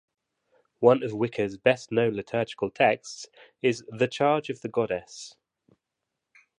[0.79, 3.27] One of Wicca's best known liturgical texts
[3.61, 5.35] is "The Charge of the Goddess".